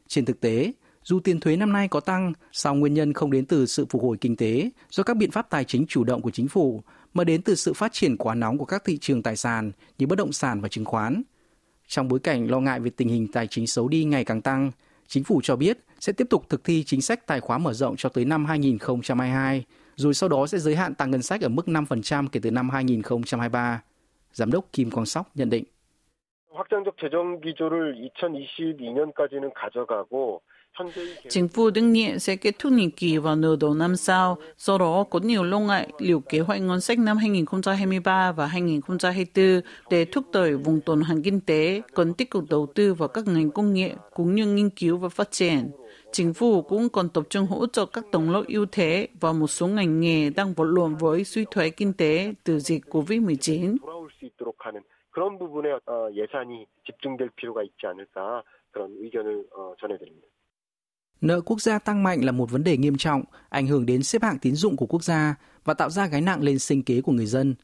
Trên 0.09 0.25
thực 0.25 0.41
tế, 0.41 0.73
dù 1.04 1.20
tiền 1.20 1.40
thuế 1.40 1.58
năm 1.58 1.74
nay 1.74 1.88
có 1.88 2.00
tăng, 2.00 2.34
song 2.52 2.80
nguyên 2.80 2.94
nhân 2.94 3.14
không 3.14 3.32
đến 3.32 3.46
từ 3.46 3.66
sự 3.66 3.86
phục 3.90 4.02
hồi 4.02 4.18
kinh 4.22 4.36
tế 4.36 4.70
do 4.90 5.04
các 5.04 5.18
biện 5.18 5.32
pháp 5.32 5.50
tài 5.50 5.64
chính 5.64 5.86
chủ 5.88 6.04
động 6.04 6.22
của 6.22 6.32
chính 6.32 6.48
phủ, 6.48 6.84
mà 7.14 7.24
đến 7.24 7.42
từ 7.42 7.56
sự 7.56 7.74
phát 7.74 7.94
triển 7.94 8.18
quá 8.18 8.36
nóng 8.36 8.58
của 8.58 8.66
các 8.66 8.84
thị 8.86 8.98
trường 8.98 9.24
tài 9.24 9.36
sản 9.36 9.72
như 9.98 10.08
bất 10.08 10.18
động 10.18 10.32
sản 10.32 10.62
và 10.62 10.68
chứng 10.68 10.86
khoán. 10.86 11.22
Trong 11.88 12.08
bối 12.08 12.20
cảnh 12.20 12.52
lo 12.52 12.60
ngại 12.60 12.80
về 12.80 12.90
tình 12.90 13.08
hình 13.08 13.28
tài 13.28 13.48
chính 13.48 13.68
xấu 13.68 13.88
đi 13.88 14.04
ngày 14.04 14.26
càng 14.26 14.42
tăng, 14.42 14.72
chính 15.08 15.24
phủ 15.24 15.42
cho 15.44 15.56
biết 15.56 15.78
sẽ 16.00 16.14
tiếp 16.14 16.28
tục 16.30 16.46
thực 16.50 16.64
thi 16.64 16.84
chính 16.84 17.02
sách 17.02 17.28
tài 17.28 17.40
khóa 17.40 17.58
mở 17.58 17.74
rộng 17.74 17.96
cho 17.96 18.10
tới 18.10 18.26
năm 18.26 18.46
2022, 18.46 19.66
rồi 19.96 20.14
sau 20.14 20.30
đó 20.30 20.48
sẽ 20.48 20.58
giới 20.58 20.76
hạn 20.76 20.96
tăng 20.96 21.12
ngân 21.12 21.22
sách 21.22 21.42
ở 21.42 21.50
mức 21.50 21.68
5% 21.68 22.28
kể 22.32 22.40
từ 22.44 22.52
năm 22.52 22.70
2023. 22.70 23.82
Giám 24.34 24.52
đốc 24.52 24.66
Kim 24.74 24.92
Quang 24.92 25.06
Sóc 25.06 25.32
nhận 25.36 25.50
định. 25.50 25.64
확장적 26.56 26.96
재정 26.98 27.42
기조를 27.42 27.96
2022년까지는 28.16 29.52
가져가고 29.54 30.42
Chính 31.30 31.48
phủ 31.48 31.70
đương 31.70 31.94
nhiệm 31.94 32.20
sẽ 32.20 32.36
kết 32.36 32.56
thúc 32.60 32.72
nhiệm 32.72 32.92
kỳ 32.92 33.18
vào 33.18 33.36
nửa 33.36 33.56
đầu 33.56 33.74
năm 33.74 33.96
sau, 33.96 34.38
do 34.58 34.78
đó 34.78 35.06
có 35.10 35.20
nhiều 35.20 35.44
lo 35.44 35.60
ngại 35.60 35.88
liệu 36.00 36.20
kế 36.20 36.40
hoạch 36.40 36.62
ngân 36.62 36.82
sách 36.82 37.00
năm 37.00 37.18
2023 37.18 38.32
và 38.32 38.46
2024 38.46 39.62
để 39.90 40.06
thúc 40.06 40.26
đẩy 40.34 40.56
vùng 40.56 40.82
tuần 40.86 41.02
hoàn 41.02 41.24
kinh 41.24 41.42
tế 41.42 41.82
cần 41.94 42.14
tích 42.14 42.32
cực 42.32 42.44
đầu 42.50 42.68
tư 42.76 42.94
vào 42.94 43.08
các 43.08 43.28
ngành 43.28 43.52
công 43.52 43.74
nghệ 43.74 43.96
cũng 44.14 44.36
như 44.36 44.46
nghiên 44.46 44.70
cứu 44.70 44.98
và 44.98 45.10
phát 45.10 45.32
triển. 45.32 45.72
Chính 46.12 46.34
phủ 46.34 46.62
cũng 46.62 46.90
còn 46.90 47.10
tập 47.10 47.24
trung 47.30 47.46
hỗ 47.46 47.68
trợ 47.68 47.86
các 47.86 48.06
tầng 48.12 48.32
lớp 48.32 48.44
ưu 48.48 48.66
thế 48.72 49.08
và 49.22 49.32
một 49.34 49.48
số 49.48 49.68
ngành 49.68 50.00
nghề 50.00 50.30
đang 50.30 50.54
vật 50.54 50.66
lộn 50.66 50.96
với 50.96 51.24
suy 51.24 51.46
thoái 51.52 51.70
kinh 51.70 51.94
tế 51.94 52.34
từ 52.44 52.60
dịch 52.60 52.84
COVID-19. 52.86 53.78
돌아올 53.82 54.10
수 54.20 54.26
있도록 54.26 54.56
하는 54.60 54.82
그런 55.12 55.38
부분에 55.40 55.72
어, 55.86 56.12
예산이 56.14 56.66
집중될 56.86 57.30
필요가 57.38 57.64
있지 57.64 57.88
않을까 57.88 58.44
그런 58.72 58.96
의견을 59.00 59.48
어, 59.56 59.76
전해드립니다. 59.80 60.28
Nợ 61.21 61.41
quốc 61.41 61.61
gia 61.61 61.79
tăng 61.79 62.03
mạnh 62.03 62.25
là 62.25 62.33
một 62.33 62.51
vấn 62.51 62.65
đề 62.65 62.77
nghiêm 62.77 62.97
trọng, 62.97 63.23
ảnh 63.49 63.67
hưởng 63.67 63.87
đến 63.87 64.03
xếp 64.03 64.23
hạng 64.23 64.39
tín 64.39 64.55
dụng 64.55 64.77
của 64.77 64.87
quốc 64.87 65.05
gia 65.05 65.35
và 65.65 65.75
tạo 65.75 65.91
ra 65.91 66.07
gánh 66.07 66.25
nặng 66.25 66.43
lên 66.43 66.59
sinh 66.59 66.83
kế 66.83 67.01
của 67.01 67.13
người 67.13 67.27
dân. 67.27 67.55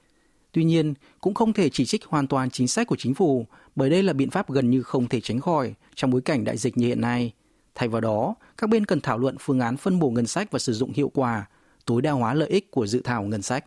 Tuy 0.52 0.64
nhiên, 0.64 0.94
cũng 1.20 1.34
không 1.34 1.52
thể 1.52 1.68
chỉ 1.68 1.84
trích 1.84 2.04
hoàn 2.04 2.26
toàn 2.26 2.50
chính 2.50 2.68
sách 2.68 2.86
của 2.86 2.96
chính 2.98 3.14
phủ, 3.14 3.46
bởi 3.76 3.90
đây 3.90 4.02
là 4.02 4.12
biện 4.12 4.30
pháp 4.30 4.50
gần 4.50 4.70
như 4.70 4.82
không 4.82 5.08
thể 5.08 5.20
tránh 5.20 5.40
khỏi 5.40 5.74
trong 5.94 6.10
bối 6.10 6.20
cảnh 6.20 6.44
đại 6.44 6.56
dịch 6.56 6.78
như 6.78 6.86
hiện 6.86 7.00
nay. 7.00 7.32
Thay 7.74 7.88
vào 7.88 8.00
đó, 8.00 8.34
các 8.56 8.70
bên 8.70 8.84
cần 8.84 9.00
thảo 9.00 9.18
luận 9.18 9.36
phương 9.40 9.60
án 9.60 9.76
phân 9.76 9.98
bổ 9.98 10.10
ngân 10.10 10.26
sách 10.26 10.50
và 10.50 10.58
sử 10.58 10.72
dụng 10.72 10.92
hiệu 10.92 11.10
quả, 11.14 11.46
tối 11.84 12.02
đa 12.02 12.12
hóa 12.12 12.34
lợi 12.34 12.48
ích 12.48 12.70
của 12.70 12.86
dự 12.86 13.00
thảo 13.04 13.22
ngân 13.22 13.42
sách. 13.42 13.64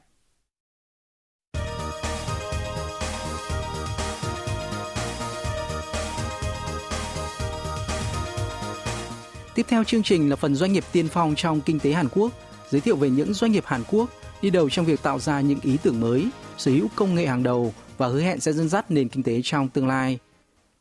Tiếp 9.60 9.66
theo 9.70 9.84
chương 9.84 10.04
trình 10.04 10.30
là 10.30 10.36
phần 10.36 10.56
doanh 10.56 10.74
nghiệp 10.74 10.84
tiên 10.92 11.08
phong 11.08 11.36
trong 11.36 11.62
kinh 11.62 11.80
tế 11.80 11.92
Hàn 11.92 12.08
Quốc, 12.14 12.32
giới 12.70 12.82
thiệu 12.82 12.96
về 12.96 13.10
những 13.10 13.34
doanh 13.34 13.52
nghiệp 13.52 13.64
Hàn 13.66 13.82
Quốc 13.92 14.10
đi 14.42 14.50
đầu 14.50 14.70
trong 14.70 14.86
việc 14.86 15.04
tạo 15.04 15.20
ra 15.20 15.42
những 15.42 15.60
ý 15.64 15.78
tưởng 15.84 16.00
mới, 16.00 16.28
sở 16.58 16.72
hữu 16.72 16.88
công 16.96 17.16
nghệ 17.16 17.26
hàng 17.26 17.44
đầu 17.44 17.74
và 17.98 18.08
hứa 18.08 18.22
hẹn 18.22 18.40
sẽ 18.40 18.54
dẫn 18.54 18.70
dắt 18.70 18.92
nền 18.92 19.10
kinh 19.10 19.24
tế 19.24 19.42
trong 19.44 19.70
tương 19.70 19.88
lai. 19.88 20.20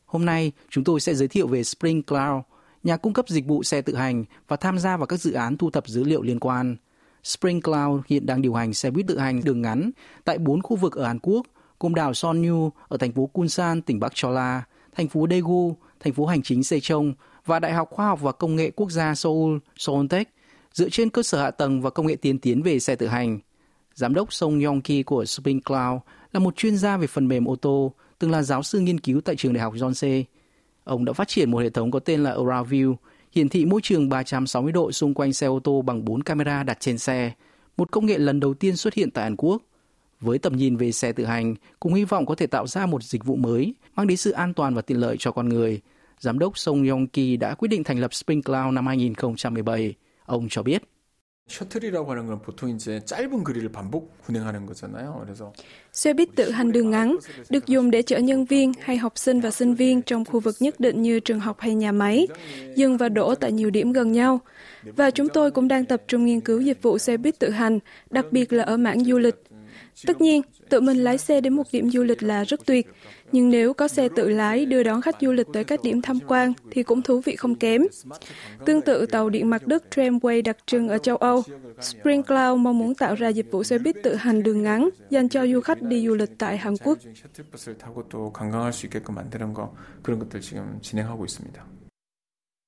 Hôm 0.05 0.25
nay, 0.25 0.51
chúng 0.69 0.83
tôi 0.83 0.99
sẽ 0.99 1.15
giới 1.15 1.27
thiệu 1.27 1.47
về 1.47 1.63
Spring 1.63 2.03
Cloud, 2.03 2.43
nhà 2.83 2.97
cung 2.97 3.13
cấp 3.13 3.29
dịch 3.29 3.45
vụ 3.45 3.63
xe 3.63 3.81
tự 3.81 3.95
hành 3.95 4.25
và 4.47 4.55
tham 4.55 4.79
gia 4.79 4.97
vào 4.97 5.07
các 5.07 5.19
dự 5.19 5.31
án 5.31 5.57
thu 5.57 5.69
thập 5.69 5.87
dữ 5.87 6.03
liệu 6.03 6.21
liên 6.21 6.39
quan. 6.39 6.75
Spring 7.23 7.61
Cloud 7.61 8.01
hiện 8.07 8.25
đang 8.25 8.41
điều 8.41 8.53
hành 8.53 8.73
xe 8.73 8.91
buýt 8.91 9.07
tự 9.07 9.19
hành 9.19 9.41
đường 9.43 9.61
ngắn 9.61 9.91
tại 10.23 10.37
bốn 10.37 10.61
khu 10.61 10.75
vực 10.75 10.95
ở 10.95 11.05
Hàn 11.05 11.19
Quốc, 11.21 11.47
gồm 11.79 11.95
đảo 11.95 12.13
Sonyu 12.13 12.71
ở 12.87 12.97
thành 12.97 13.11
phố 13.11 13.25
Kunsan, 13.25 13.81
tỉnh 13.81 13.99
Bắc 13.99 14.15
Chola, 14.15 14.63
thành 14.95 15.07
phố 15.07 15.27
Daegu, 15.29 15.75
thành 15.99 16.13
phố 16.13 16.25
hành 16.25 16.41
chính 16.41 16.61
Sejong 16.61 17.13
và 17.49 17.59
Đại 17.59 17.73
học 17.73 17.89
Khoa 17.91 18.05
học 18.05 18.21
và 18.21 18.31
Công 18.31 18.55
nghệ 18.55 18.71
Quốc 18.75 18.91
gia 18.91 19.15
Seoul, 19.15 19.57
Seoultech, 19.77 20.29
dựa 20.73 20.89
trên 20.89 21.09
cơ 21.09 21.23
sở 21.23 21.41
hạ 21.41 21.51
tầng 21.51 21.81
và 21.81 21.89
công 21.89 22.07
nghệ 22.07 22.15
tiên 22.15 22.39
tiến 22.39 22.61
về 22.61 22.79
xe 22.79 22.95
tự 22.95 23.07
hành. 23.07 23.39
Giám 23.95 24.13
đốc 24.13 24.33
Song 24.33 24.59
Yong 24.63 24.81
Ki 24.81 25.03
của 25.03 25.25
Spring 25.25 25.61
Cloud 25.61 26.01
là 26.31 26.39
một 26.39 26.55
chuyên 26.55 26.77
gia 26.77 26.97
về 26.97 27.07
phần 27.07 27.27
mềm 27.27 27.49
ô 27.49 27.55
tô, 27.55 27.93
từng 28.19 28.31
là 28.31 28.41
giáo 28.41 28.63
sư 28.63 28.79
nghiên 28.79 28.99
cứu 28.99 29.21
tại 29.21 29.35
trường 29.35 29.53
đại 29.53 29.63
học 29.63 29.73
Yonsei. 29.81 30.25
Ông 30.83 31.05
đã 31.05 31.13
phát 31.13 31.27
triển 31.27 31.51
một 31.51 31.57
hệ 31.57 31.69
thống 31.69 31.91
có 31.91 31.99
tên 31.99 32.23
là 32.23 32.35
AuraView, 32.35 32.95
hiển 33.31 33.49
thị 33.49 33.65
môi 33.65 33.81
trường 33.83 34.09
360 34.09 34.71
độ 34.71 34.91
xung 34.91 35.13
quanh 35.13 35.33
xe 35.33 35.47
ô 35.47 35.59
tô 35.59 35.81
bằng 35.81 36.05
4 36.05 36.23
camera 36.23 36.63
đặt 36.63 36.77
trên 36.79 36.97
xe, 36.97 37.31
một 37.77 37.91
công 37.91 38.05
nghệ 38.05 38.17
lần 38.17 38.39
đầu 38.39 38.53
tiên 38.53 38.75
xuất 38.75 38.93
hiện 38.93 39.11
tại 39.11 39.23
Hàn 39.23 39.35
Quốc. 39.35 39.61
Với 40.19 40.37
tầm 40.37 40.55
nhìn 40.55 40.77
về 40.77 40.91
xe 40.91 41.11
tự 41.11 41.25
hành, 41.25 41.55
cùng 41.79 41.93
hy 41.93 42.03
vọng 42.03 42.25
có 42.25 42.35
thể 42.35 42.47
tạo 42.47 42.67
ra 42.67 42.85
một 42.85 43.03
dịch 43.03 43.25
vụ 43.25 43.35
mới, 43.35 43.73
mang 43.95 44.07
đến 44.07 44.17
sự 44.17 44.31
an 44.31 44.53
toàn 44.53 44.75
và 44.75 44.81
tiện 44.81 44.97
lợi 44.99 45.15
cho 45.19 45.31
con 45.31 45.49
người 45.49 45.81
Giám 46.20 46.38
đốc 46.38 46.58
Song 46.58 46.88
Yong 46.88 47.06
Ki 47.06 47.36
đã 47.36 47.54
quyết 47.54 47.68
định 47.68 47.84
thành 47.84 47.98
lập 47.98 48.14
Spring 48.14 48.42
Cloud 48.42 48.74
năm 48.74 48.86
2017. 48.86 49.94
Ông 50.26 50.48
cho 50.50 50.62
biết. 50.62 50.82
셔틀이라고 51.46 52.10
하는 52.10 52.26
건 52.26 52.40
보통 52.40 52.70
이제 52.70 53.04
짧은 53.04 53.44
거리를 53.44 53.70
반복 53.70 54.10
운행하는 54.28 54.64
거잖아요. 54.64 55.20
그래서 55.20 55.52
Xe 55.92 56.14
buýt 56.14 56.34
tự 56.34 56.50
hành 56.50 56.72
đường 56.72 56.90
ngắn 56.90 57.16
được 57.50 57.66
dùng 57.66 57.90
để 57.90 58.02
chở 58.02 58.18
nhân 58.18 58.44
viên 58.44 58.72
hay 58.80 58.96
học 58.96 59.18
sinh 59.18 59.40
và 59.40 59.50
sinh 59.50 59.74
viên 59.74 60.02
trong 60.02 60.24
khu 60.24 60.40
vực 60.40 60.56
nhất 60.60 60.80
định 60.80 61.02
như 61.02 61.20
trường 61.20 61.40
học 61.40 61.60
hay 61.60 61.74
nhà 61.74 61.92
máy, 61.92 62.26
dừng 62.76 62.96
và 62.96 63.08
đổ 63.08 63.34
tại 63.34 63.52
nhiều 63.52 63.70
điểm 63.70 63.92
gần 63.92 64.12
nhau. 64.12 64.40
Và 64.82 65.10
chúng 65.10 65.28
tôi 65.28 65.50
cũng 65.50 65.68
đang 65.68 65.84
tập 65.84 66.02
trung 66.08 66.24
nghiên 66.24 66.40
cứu 66.40 66.60
dịch 66.60 66.82
vụ 66.82 66.98
xe 66.98 67.16
buýt 67.16 67.38
tự 67.38 67.50
hành, 67.50 67.78
đặc 68.10 68.26
biệt 68.30 68.52
là 68.52 68.64
ở 68.64 68.76
mảng 68.76 69.04
du 69.04 69.18
lịch. 69.18 69.36
Tất 70.07 70.21
nhiên, 70.21 70.41
tự 70.69 70.81
mình 70.81 70.97
lái 70.97 71.17
xe 71.17 71.41
đến 71.41 71.53
một 71.53 71.63
điểm 71.71 71.89
du 71.89 72.03
lịch 72.03 72.23
là 72.23 72.43
rất 72.43 72.65
tuyệt, 72.65 72.87
nhưng 73.31 73.49
nếu 73.49 73.73
có 73.73 73.87
xe 73.87 74.09
tự 74.15 74.29
lái 74.29 74.65
đưa 74.65 74.83
đón 74.83 75.01
khách 75.01 75.15
du 75.21 75.31
lịch 75.31 75.47
tới 75.53 75.63
các 75.63 75.83
điểm 75.83 76.01
tham 76.01 76.19
quan 76.27 76.53
thì 76.71 76.83
cũng 76.83 77.01
thú 77.01 77.21
vị 77.25 77.35
không 77.35 77.55
kém. 77.55 77.81
Tương 78.65 78.81
tự 78.81 79.05
tàu 79.05 79.29
điện 79.29 79.49
mặt 79.49 79.67
đất 79.67 79.83
tramway 79.95 80.43
đặc 80.43 80.57
trưng 80.65 80.89
ở 80.89 80.97
châu 80.97 81.15
Âu, 81.15 81.43
Spring 81.81 82.23
Cloud 82.23 82.59
mong 82.59 82.79
muốn 82.79 82.95
tạo 82.95 83.15
ra 83.15 83.29
dịch 83.29 83.51
vụ 83.51 83.63
xe 83.63 83.77
buýt 83.77 83.95
tự 84.03 84.15
hành 84.15 84.43
đường 84.43 84.63
ngắn 84.63 84.89
dành 85.09 85.29
cho 85.29 85.47
du 85.47 85.61
khách 85.61 85.81
đi 85.81 86.07
du 86.07 86.15
lịch 86.15 86.37
tại 86.37 86.57
Hàn 86.57 86.73
Quốc. 86.83 86.97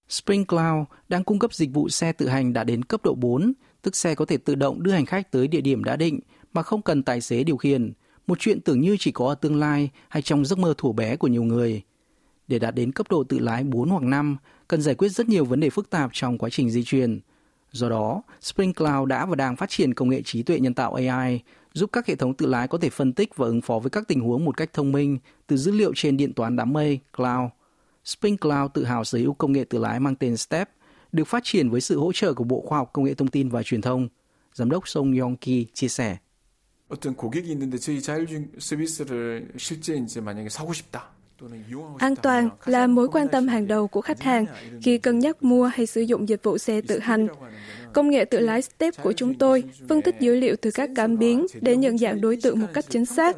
Spring 0.09 0.45
Cloud 0.45 0.85
đang 1.09 1.23
cung 1.23 1.39
cấp 1.39 1.53
dịch 1.53 1.69
vụ 1.73 1.89
xe 1.89 2.11
tự 2.11 2.27
hành 2.27 2.53
đã 2.53 2.63
đến 2.63 2.83
cấp 2.83 3.01
độ 3.03 3.15
4, 3.15 3.53
tức 3.81 3.95
xe 3.95 4.15
có 4.15 4.25
thể 4.25 4.37
tự 4.37 4.55
động 4.55 4.83
đưa 4.83 4.91
hành 4.91 5.05
khách 5.05 5.31
tới 5.31 5.47
địa 5.47 5.61
điểm 5.61 5.83
đã 5.83 5.95
định 5.95 6.19
mà 6.53 6.61
không 6.61 6.81
cần 6.81 7.03
tài 7.03 7.21
xế 7.21 7.43
điều 7.43 7.57
khiển, 7.57 7.93
một 8.27 8.39
chuyện 8.39 8.61
tưởng 8.61 8.81
như 8.81 8.97
chỉ 8.99 9.11
có 9.11 9.27
ở 9.27 9.35
tương 9.35 9.59
lai 9.59 9.89
hay 10.09 10.21
trong 10.21 10.45
giấc 10.45 10.59
mơ 10.59 10.73
thủ 10.77 10.93
bé 10.93 11.15
của 11.15 11.27
nhiều 11.27 11.43
người. 11.43 11.81
Để 12.47 12.59
đạt 12.59 12.75
đến 12.75 12.91
cấp 12.91 13.07
độ 13.09 13.23
tự 13.23 13.39
lái 13.39 13.63
4 13.63 13.89
hoặc 13.89 14.03
5, 14.03 14.37
cần 14.67 14.81
giải 14.81 14.95
quyết 14.95 15.09
rất 15.09 15.29
nhiều 15.29 15.45
vấn 15.45 15.59
đề 15.59 15.69
phức 15.69 15.89
tạp 15.89 16.09
trong 16.13 16.37
quá 16.37 16.49
trình 16.49 16.69
di 16.69 16.83
chuyển. 16.83 17.19
Do 17.71 17.89
đó, 17.89 18.21
Spring 18.41 18.73
Cloud 18.73 19.07
đã 19.07 19.25
và 19.25 19.35
đang 19.35 19.55
phát 19.55 19.69
triển 19.69 19.93
công 19.93 20.09
nghệ 20.09 20.21
trí 20.21 20.43
tuệ 20.43 20.59
nhân 20.59 20.73
tạo 20.73 20.93
AI, 20.93 21.39
giúp 21.73 21.89
các 21.93 22.07
hệ 22.07 22.15
thống 22.15 22.33
tự 22.33 22.45
lái 22.45 22.67
có 22.67 22.77
thể 22.77 22.89
phân 22.89 23.13
tích 23.13 23.35
và 23.35 23.45
ứng 23.45 23.61
phó 23.61 23.79
với 23.79 23.89
các 23.89 24.07
tình 24.07 24.19
huống 24.19 24.45
một 24.45 24.57
cách 24.57 24.73
thông 24.73 24.91
minh 24.91 25.17
từ 25.47 25.57
dữ 25.57 25.71
liệu 25.71 25.91
trên 25.95 26.17
điện 26.17 26.33
toán 26.33 26.55
đám 26.55 26.73
mây, 26.73 26.99
cloud. 27.17 27.49
Spring 28.05 28.37
Cloud 28.37 28.71
tự 28.73 28.85
hào 28.85 29.03
sở 29.03 29.17
hữu 29.17 29.33
công 29.33 29.51
nghệ 29.51 29.63
tự 29.63 29.79
lái 29.79 29.99
mang 29.99 30.15
tên 30.15 30.37
STEP, 30.37 30.69
được 31.11 31.27
phát 31.27 31.43
triển 31.43 31.69
với 31.69 31.81
sự 31.81 31.99
hỗ 31.99 32.11
trợ 32.13 32.33
của 32.33 32.43
Bộ 32.43 32.63
Khoa 32.67 32.77
học 32.77 32.89
Công 32.93 33.05
nghệ 33.05 33.13
Thông 33.13 33.27
tin 33.27 33.49
và 33.49 33.63
Truyền 33.63 33.81
thông. 33.81 34.07
Giám 34.53 34.69
đốc 34.69 34.87
Song 34.87 35.19
Yong 35.19 35.35
Ki 35.35 35.65
chia 35.73 35.87
sẻ. 35.87 36.17
어떤 36.90 37.14
고객이 37.14 37.50
있는데 37.50 37.78
저희 37.78 38.00
자율주행 38.00 38.52
서비스를 38.58 39.52
실제 39.56 39.96
이제 39.96 40.20
만약에 40.20 40.48
사고 40.48 40.72
싶다. 40.72 41.16
An 41.98 42.16
toàn 42.22 42.50
là 42.66 42.86
mối 42.86 43.08
quan 43.08 43.28
tâm 43.28 43.48
hàng 43.48 43.66
đầu 43.66 43.88
của 43.88 44.00
khách 44.00 44.20
hàng 44.20 44.46
khi 44.82 44.98
cân 44.98 45.18
nhắc 45.18 45.42
mua 45.42 45.66
hay 45.66 45.86
sử 45.86 46.00
dụng 46.00 46.28
dịch 46.28 46.42
vụ 46.42 46.58
xe 46.58 46.80
tự 46.80 46.98
hành. 46.98 47.28
Công 47.93 48.09
nghệ 48.09 48.25
tự 48.25 48.39
lái 48.39 48.61
STEP 48.61 49.03
của 49.03 49.13
chúng 49.13 49.33
tôi 49.33 49.63
phân 49.89 50.01
tích 50.01 50.15
dữ 50.19 50.35
liệu 50.35 50.55
từ 50.61 50.71
các 50.71 50.89
cảm 50.95 51.17
biến 51.17 51.45
để 51.61 51.77
nhận 51.77 51.97
dạng 51.97 52.21
đối 52.21 52.35
tượng 52.35 52.59
một 52.59 52.67
cách 52.73 52.85
chính 52.89 53.05
xác. 53.05 53.37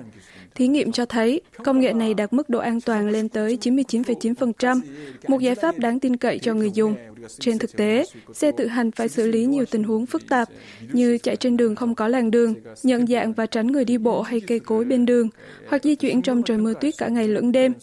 Thí 0.55 0.67
nghiệm 0.67 0.91
cho 0.91 1.05
thấy 1.05 1.41
công 1.63 1.79
nghệ 1.79 1.93
này 1.93 2.13
đạt 2.13 2.33
mức 2.33 2.49
độ 2.49 2.59
an 2.59 2.81
toàn 2.81 3.09
lên 3.09 3.29
tới 3.29 3.57
99,9%, 3.61 4.81
một 5.27 5.41
giải 5.41 5.55
pháp 5.55 5.79
đáng 5.79 5.99
tin 5.99 6.17
cậy 6.17 6.39
cho 6.39 6.53
người 6.53 6.71
dùng. 6.71 6.95
Trên 7.39 7.59
thực 7.59 7.77
tế, 7.77 8.05
xe 8.33 8.51
tự 8.51 8.67
hành 8.67 8.91
phải 8.91 9.09
xử 9.09 9.27
lý 9.27 9.45
nhiều 9.45 9.65
tình 9.65 9.83
huống 9.83 10.05
phức 10.05 10.29
tạp 10.29 10.49
như 10.91 11.17
chạy 11.17 11.35
trên 11.35 11.57
đường 11.57 11.75
không 11.75 11.95
có 11.95 12.07
làn 12.07 12.31
đường, 12.31 12.53
nhận 12.83 13.07
dạng 13.07 13.33
và 13.33 13.45
tránh 13.45 13.67
người 13.67 13.85
đi 13.85 13.97
bộ 13.97 14.21
hay 14.21 14.41
cây 14.41 14.59
cối 14.59 14.85
bên 14.85 15.05
đường, 15.05 15.29
hoặc 15.67 15.83
di 15.83 15.95
chuyển 15.95 16.21
trong 16.21 16.43
trời 16.43 16.57
mưa 16.57 16.73
tuyết 16.81 16.93
cả 16.97 17.07
ngày 17.07 17.27
lẫn 17.27 17.51
đêm. 17.51 17.73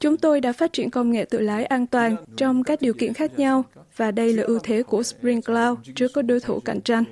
Chúng 0.00 0.16
tôi 0.16 0.40
đã 0.40 0.52
phát 0.52 0.72
triển 0.72 0.90
công 0.90 1.10
nghệ 1.10 1.24
tự 1.24 1.40
lái 1.40 1.64
an 1.64 1.86
toàn 1.86 2.16
trong 2.36 2.64
các 2.64 2.82
điều 2.82 2.94
kiện 2.94 3.14
khác 3.14 3.38
nhau 3.38 3.64
và 3.98 4.10
đây 4.10 4.32
là 4.32 4.42
ưu 4.42 4.58
thế 4.62 4.82
của 4.82 5.02
Spring 5.02 5.42
Cloud 5.42 5.78
trước 5.94 6.10
các 6.14 6.22
đối 6.22 6.40
thủ 6.40 6.60
cạnh 6.60 6.80
tranh. 6.80 7.04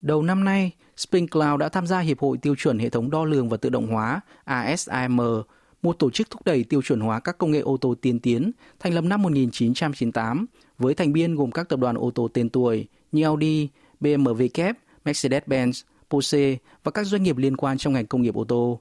Đầu 0.00 0.22
năm 0.22 0.44
nay, 0.44 0.72
Spring 0.96 1.28
Cloud 1.28 1.60
đã 1.60 1.68
tham 1.68 1.86
gia 1.86 2.00
Hiệp 2.00 2.18
hội 2.18 2.38
Tiêu 2.38 2.54
chuẩn 2.54 2.78
Hệ 2.78 2.90
thống 2.90 3.10
Đo 3.10 3.24
lường 3.24 3.48
và 3.48 3.56
Tự 3.56 3.68
động 3.68 3.86
hóa 3.86 4.20
ASIM, 4.44 5.16
một 5.82 5.98
tổ 5.98 6.10
chức 6.10 6.30
thúc 6.30 6.44
đẩy 6.44 6.64
tiêu 6.64 6.82
chuẩn 6.82 7.00
hóa 7.00 7.20
các 7.20 7.38
công 7.38 7.50
nghệ 7.50 7.60
ô 7.60 7.76
tô 7.76 7.94
tiên 8.00 8.20
tiến, 8.20 8.50
thành 8.78 8.94
lập 8.94 9.04
năm 9.04 9.22
1998 9.22 10.46
với 10.78 10.94
thành 10.94 11.12
viên 11.12 11.34
gồm 11.34 11.50
các 11.50 11.68
tập 11.68 11.80
đoàn 11.80 11.96
ô 11.96 12.10
tô 12.10 12.28
tên 12.34 12.48
tuổi 12.48 12.88
như 13.12 13.22
Audi, 13.22 13.68
BMW 14.00 14.48
kép, 14.54 14.76
Mercedes-Benz, 15.04 15.82
Porsche 16.10 16.56
và 16.84 16.90
các 16.90 17.04
doanh 17.04 17.22
nghiệp 17.22 17.36
liên 17.36 17.56
quan 17.56 17.78
trong 17.78 17.92
ngành 17.92 18.06
công 18.06 18.22
nghiệp 18.22 18.34
ô 18.34 18.44
tô. 18.44 18.80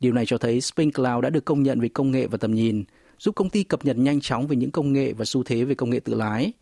Điều 0.00 0.12
này 0.12 0.26
cho 0.26 0.38
thấy 0.38 0.60
Spring 0.60 0.92
Cloud 0.92 1.22
đã 1.22 1.30
được 1.30 1.44
công 1.44 1.62
nhận 1.62 1.80
về 1.80 1.88
công 1.88 2.10
nghệ 2.10 2.26
và 2.26 2.38
tầm 2.38 2.54
nhìn, 2.54 2.84
giúp 3.18 3.34
công 3.34 3.50
ty 3.50 3.64
cập 3.64 3.84
nhật 3.84 3.96
nhanh 3.96 4.20
chóng 4.20 4.46
về 4.46 4.56
những 4.56 4.70
công 4.70 4.92
nghệ 4.92 5.12
và 5.12 5.24
xu 5.24 5.42
thế 5.42 5.64
về 5.64 5.74
công 5.74 5.90
nghệ 5.90 6.00
tự 6.00 6.14
lái. 6.14 6.52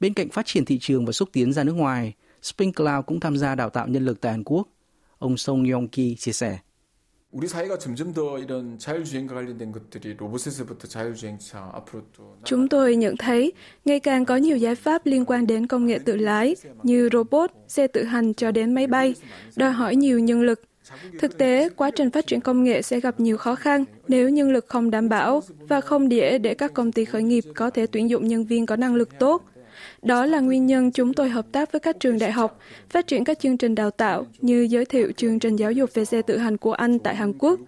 Bên 0.00 0.14
cạnh 0.14 0.28
phát 0.28 0.46
triển 0.46 0.64
thị 0.64 0.78
trường 0.78 1.06
và 1.06 1.12
xúc 1.12 1.28
tiến 1.32 1.52
ra 1.52 1.64
nước 1.64 1.72
ngoài, 1.72 2.14
Spring 2.42 2.72
Cloud 2.72 3.04
cũng 3.06 3.20
tham 3.20 3.36
gia 3.36 3.54
đào 3.54 3.70
tạo 3.70 3.88
nhân 3.88 4.04
lực 4.04 4.20
tại 4.20 4.32
Hàn 4.32 4.44
Quốc. 4.44 4.68
Ông 5.18 5.36
Song 5.36 5.64
Yong-ki 5.64 6.14
chia 6.14 6.32
sẻ. 6.32 6.58
Chúng 12.44 12.68
tôi 12.68 12.96
nhận 12.96 13.16
thấy 13.16 13.52
ngày 13.84 14.00
càng 14.00 14.24
có 14.24 14.36
nhiều 14.36 14.56
giải 14.56 14.74
pháp 14.74 15.06
liên 15.06 15.24
quan 15.24 15.46
đến 15.46 15.66
công 15.66 15.86
nghệ 15.86 15.98
tự 15.98 16.16
lái 16.16 16.56
như 16.82 17.08
robot, 17.12 17.50
xe 17.68 17.86
tự 17.86 18.04
hành 18.04 18.34
cho 18.34 18.50
đến 18.50 18.74
máy 18.74 18.86
bay, 18.86 19.14
đòi 19.56 19.70
hỏi 19.70 19.96
nhiều 19.96 20.18
nhân 20.18 20.42
lực. 20.42 20.60
Thực 21.18 21.38
tế, 21.38 21.68
quá 21.76 21.90
trình 21.90 22.10
phát 22.10 22.26
triển 22.26 22.40
công 22.40 22.64
nghệ 22.64 22.82
sẽ 22.82 23.00
gặp 23.00 23.20
nhiều 23.20 23.36
khó 23.36 23.54
khăn 23.54 23.84
nếu 24.08 24.28
nhân 24.28 24.52
lực 24.52 24.66
không 24.68 24.90
đảm 24.90 25.08
bảo 25.08 25.42
và 25.68 25.80
không 25.80 26.12
dễ 26.12 26.38
để 26.38 26.54
các 26.54 26.74
công 26.74 26.92
ty 26.92 27.04
khởi 27.04 27.22
nghiệp 27.22 27.44
có 27.54 27.70
thể 27.70 27.86
tuyển 27.86 28.10
dụng 28.10 28.28
nhân 28.28 28.44
viên 28.44 28.66
có 28.66 28.76
năng 28.76 28.94
lực 28.94 29.18
tốt. 29.18 29.44
Đó 30.02 30.26
là 30.26 30.40
nguyên 30.40 30.66
nhân 30.66 30.90
chúng 30.90 31.14
tôi 31.14 31.28
hợp 31.28 31.46
tác 31.52 31.72
với 31.72 31.80
các 31.80 32.00
trường 32.00 32.18
đại 32.18 32.32
học, 32.32 32.58
phát 32.90 33.06
triển 33.06 33.24
các 33.24 33.38
chương 33.38 33.56
trình 33.56 33.74
đào 33.74 33.90
tạo 33.90 34.26
như 34.40 34.66
giới 34.70 34.84
thiệu 34.84 35.12
chương 35.16 35.38
trình 35.38 35.56
giáo 35.56 35.72
dục 35.72 35.90
về 35.94 36.04
xe 36.04 36.22
tự 36.22 36.36
hành 36.36 36.56
của 36.56 36.72
Anh 36.72 36.98
tại 36.98 37.16
Hàn 37.16 37.32
Quốc. 37.38 37.60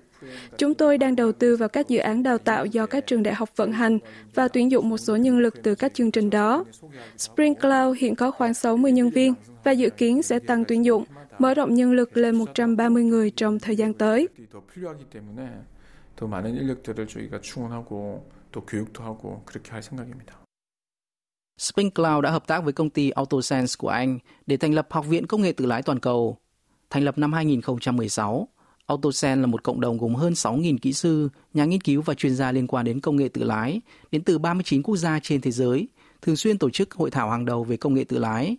Chúng 0.59 0.75
tôi 0.75 0.99
đang 0.99 1.17
đầu 1.17 1.33
tư 1.33 1.57
vào 1.57 1.69
các 1.69 1.89
dự 1.89 1.99
án 1.99 2.23
đào 2.23 2.39
tạo 2.39 2.67
do 2.67 2.87
các 2.87 3.07
trường 3.07 3.23
đại 3.23 3.35
học 3.35 3.51
vận 3.57 3.73
hành 3.73 3.99
và 4.35 4.49
tuyển 4.49 4.71
dụng 4.71 4.89
một 4.89 4.99
số 4.99 5.17
nhân 5.17 5.39
lực 5.39 5.63
từ 5.63 5.75
các 5.75 5.95
chương 5.95 6.11
trình 6.11 6.31
đó. 6.31 6.65
Spring 7.19 7.55
Cloud 7.55 7.99
hiện 7.99 8.15
có 8.15 8.31
khoảng 8.31 8.55
60 8.55 8.93
nhân 8.93 9.11
viên 9.11 9.35
và 9.65 9.73
dự 9.73 9.91
kiến 9.91 10.23
sẽ 10.23 10.39
tăng 10.39 10.65
tuyển 10.65 10.85
dụng, 10.85 11.05
mở 11.39 11.55
rộng 11.55 11.75
nhân 11.75 11.93
lực 11.93 12.17
lên 12.17 12.35
130 12.35 13.05
người 13.05 13.31
trong 13.31 13.59
thời 13.59 13.77
gian 13.77 13.95
tới. 13.95 14.29
Spring 21.59 21.91
Cloud 21.91 22.23
đã 22.25 22.31
hợp 22.31 22.47
tác 22.47 22.65
với 22.65 22.73
công 22.73 22.91
ty 22.91 23.11
AutoSense 23.11 23.75
của 23.79 23.89
Anh 23.89 24.19
để 24.47 24.57
thành 24.57 24.75
lập 24.75 24.87
Học 24.91 25.07
viện 25.07 25.27
Công 25.27 25.43
nghệ 25.43 25.53
tự 25.53 25.67
lái 25.67 25.83
toàn 25.83 26.01
cầu. 26.01 26.39
Thành 26.91 27.05
lập 27.05 27.19
năm 27.19 27.33
2016, 27.33 28.49
AutoSense 28.87 29.41
là 29.41 29.47
một 29.47 29.63
cộng 29.63 29.81
đồng 29.81 29.99
gồm 29.99 30.15
hơn 30.15 30.33
6.000 30.33 30.79
kỹ 30.79 30.93
sư, 30.93 31.29
nhà 31.55 31.65
nghiên 31.65 31.81
cứu 31.81 32.03
và 32.03 32.15
chuyên 32.15 32.35
gia 32.35 32.53
liên 32.53 32.67
quan 32.67 32.85
đến 32.85 33.01
công 33.01 33.17
nghệ 33.17 33.29
tự 33.29 33.43
lái 33.45 33.81
đến 34.11 34.25
từ 34.25 34.39
39 34.39 34.83
quốc 34.83 34.97
gia 34.97 35.21
trên 35.23 35.41
thế 35.41 35.51
giới, 35.51 35.89
thường 36.23 36.37
xuyên 36.37 36.59
tổ 36.59 36.71
chức 36.71 36.95
hội 36.95 37.11
thảo 37.11 37.31
hàng 37.31 37.45
đầu 37.45 37.65
về 37.65 37.77
công 37.77 37.95
nghệ 37.95 38.05
tự 38.05 38.19
lái. 38.19 38.57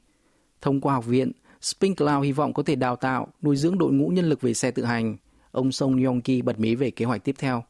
Thông 0.61 0.81
qua 0.81 0.93
học 0.93 1.05
viện, 1.05 1.31
SpringCloud 1.65 2.23
hy 2.23 2.31
vọng 2.31 2.53
có 2.53 2.63
thể 2.63 2.75
đào 2.75 2.95
tạo, 2.95 3.27
nuôi 3.41 3.55
dưỡng 3.55 3.77
đội 3.77 3.91
ngũ 3.91 4.07
nhân 4.07 4.29
lực 4.29 4.41
về 4.41 4.53
xe 4.53 4.71
tự 4.71 4.83
hành. 4.83 5.17
Ông 5.51 5.71
Song 5.71 6.03
Yong-ki 6.03 6.41
bật 6.41 6.59
mí 6.59 6.75
về 6.75 6.91
kế 6.91 7.05
hoạch 7.05 7.23
tiếp 7.23 7.35
theo. 7.37 7.63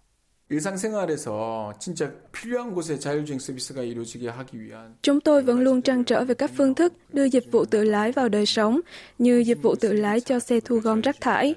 Chúng 5.01 5.21
tôi 5.21 5.41
vẫn 5.41 5.59
luôn 5.59 5.81
trăn 5.81 6.03
trở 6.03 6.25
về 6.25 6.33
các 6.33 6.51
phương 6.57 6.75
thức 6.75 6.93
đưa 7.13 7.29
dịch 7.29 7.51
vụ 7.51 7.65
tự 7.65 7.83
lái 7.83 8.11
vào 8.11 8.29
đời 8.29 8.45
sống, 8.45 8.79
như 9.17 9.39
dịch 9.39 9.61
vụ 9.61 9.75
tự 9.75 9.93
lái 9.93 10.21
cho 10.21 10.39
xe 10.39 10.59
thu 10.59 10.77
gom 10.77 11.01
rác 11.01 11.21
thải, 11.21 11.55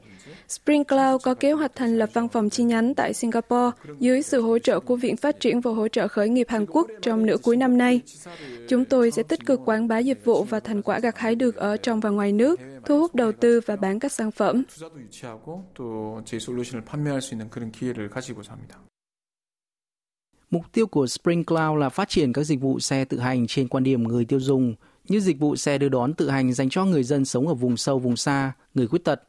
Spring 0.49 0.85
Cloud 0.85 1.23
có 1.23 1.35
kế 1.35 1.53
hoạch 1.53 1.75
thành 1.75 1.99
lập 1.99 2.11
văn 2.13 2.29
phòng 2.29 2.51
chi 2.51 2.65
nhánh 2.65 2.95
tại 2.95 3.15
Singapore 3.15 3.71
dưới 3.99 4.23
sự 4.23 4.43
hỗ 4.43 4.59
trợ 4.59 4.81
của 4.81 4.97
Viện 4.97 5.17
Phát 5.17 5.41
triển 5.41 5.61
và 5.61 5.71
Hỗ 5.71 5.89
trợ 5.89 6.09
Khởi 6.09 6.29
nghiệp 6.29 6.47
Hàn 6.49 6.67
Quốc 6.67 6.91
trong 7.03 7.27
nửa 7.27 7.37
cuối 7.43 7.57
năm 7.57 7.79
nay. 7.79 8.01
Chúng 8.69 8.85
tôi 8.85 9.11
sẽ 9.11 9.23
tích 9.23 9.47
cực 9.47 9.61
quảng 9.65 9.89
bá 9.89 9.99
dịch 9.99 10.25
vụ 10.25 10.45
và 10.45 10.61
thành 10.61 10.83
quả 10.83 10.99
gặt 10.99 11.19
hái 11.19 11.35
được 11.35 11.57
ở 11.57 11.77
trong 11.77 12.01
và 12.01 12.11
ngoài 12.11 12.33
nước, 12.33 12.61
thu 12.85 12.99
hút 13.01 13.15
đầu 13.15 13.33
tư 13.33 13.61
và 13.67 13.77
bán 13.77 13.99
các 13.99 14.13
sản 14.13 14.31
phẩm. 14.31 14.63
Mục 20.51 20.63
tiêu 20.73 20.87
của 20.87 21.07
Spring 21.07 21.45
Cloud 21.45 21.79
là 21.79 21.89
phát 21.89 22.09
triển 22.09 22.33
các 22.33 22.43
dịch 22.45 22.61
vụ 22.61 22.81
xe 22.81 23.05
tự 23.05 23.19
hành 23.19 23.47
trên 23.47 23.69
quan 23.69 23.85
điểm 23.85 24.03
người 24.03 24.25
tiêu 24.25 24.41
dùng, 24.41 24.75
như 25.09 25.21
dịch 25.21 25.39
vụ 25.39 25.57
xe 25.57 25.79
đưa 25.79 25.89
đón 25.89 26.15
tự 26.15 26.31
hành 26.31 26.53
dành 26.53 26.69
cho 26.69 26.85
người 26.85 27.03
dân 27.03 27.25
sống 27.25 27.49
ở 27.49 27.55
vùng 27.55 27.77
sâu 27.77 27.99
vùng 27.99 28.17
xa, 28.17 28.53
người 28.75 28.87
khuyết 28.87 29.05
tật, 29.05 29.23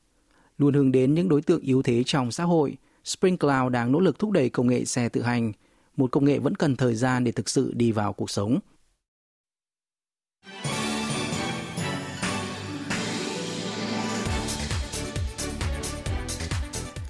Luôn 0.59 0.73
hướng 0.73 0.91
đến 0.91 1.13
những 1.13 1.29
đối 1.29 1.41
tượng 1.41 1.61
yếu 1.61 1.81
thế 1.81 2.03
trong 2.05 2.31
xã 2.31 2.43
hội, 2.43 2.77
Spring 3.05 3.37
Cloud 3.37 3.71
đang 3.71 3.91
nỗ 3.91 3.99
lực 3.99 4.19
thúc 4.19 4.31
đẩy 4.31 4.49
công 4.49 4.67
nghệ 4.67 4.85
xe 4.85 5.09
tự 5.09 5.21
hành, 5.21 5.51
một 5.97 6.11
công 6.11 6.25
nghệ 6.25 6.39
vẫn 6.39 6.55
cần 6.55 6.75
thời 6.75 6.95
gian 6.95 7.23
để 7.23 7.31
thực 7.31 7.49
sự 7.49 7.73
đi 7.75 7.91
vào 7.91 8.13
cuộc 8.13 8.29
sống. 8.29 8.59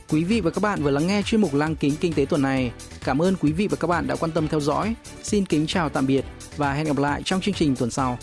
Quý 0.09 0.23
vị 0.23 0.41
và 0.41 0.51
các 0.51 0.61
bạn 0.61 0.83
vừa 0.83 0.91
lắng 0.91 1.07
nghe 1.07 1.21
chuyên 1.25 1.41
mục 1.41 1.53
Lăng 1.53 1.75
kính 1.75 1.93
kinh 2.01 2.13
tế 2.13 2.25
tuần 2.25 2.41
này. 2.41 2.71
Cảm 3.03 3.21
ơn 3.21 3.35
quý 3.35 3.51
vị 3.51 3.67
và 3.67 3.77
các 3.79 3.87
bạn 3.87 4.07
đã 4.07 4.15
quan 4.15 4.31
tâm 4.31 4.47
theo 4.47 4.59
dõi. 4.59 4.95
Xin 5.23 5.45
kính 5.45 5.67
chào 5.67 5.89
tạm 5.89 6.07
biệt 6.07 6.25
và 6.57 6.73
hẹn 6.73 6.85
gặp 6.85 6.97
lại 6.97 7.21
trong 7.25 7.41
chương 7.41 7.53
trình 7.53 7.75
tuần 7.75 7.91
sau. 7.91 8.17